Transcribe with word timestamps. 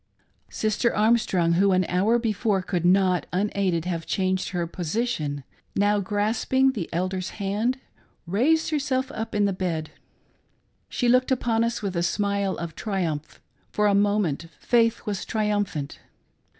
"Sister 0.61 0.95
Armstrong, 0.95 1.51
who 1.53 1.73
an 1.73 1.85
hour 1.87 2.17
before 2.17 2.63
could 2.63 2.83
not, 2.85 3.27
unaided, 3.31 3.85
have 3.85 4.07
changed 4.07 4.49
her 4.49 4.65
position, 4.65 5.43
now 5.75 5.99
grasping 5.99 6.71
the 6.71 6.89
elder's 6.91 7.29
hand, 7.37 7.77
raised 8.25 8.71
herself 8.71 9.11
up 9.11 9.35
in 9.35 9.45
the 9.45 9.53
bed. 9.53 9.91
She 10.89 11.07
looked 11.07 11.29
upon 11.31 11.63
us 11.63 11.83
with 11.83 11.95
a 11.95 12.01
smile 12.01 12.55
of 12.57 12.73
triumph 12.73 13.39
for 13.69 13.85
a 13.85 13.93
moment— 13.93 14.47
^faith 14.67 15.05
was 15.05 15.23
triumphant. 15.23 15.99